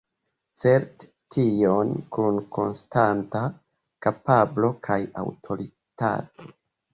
Certe 0.59 1.09
tion 1.35 1.91
kun 2.17 2.39
konstanta 2.55 3.43
kapablo 4.07 4.73
kaj 4.89 4.99
aŭtoritato. 5.27 6.51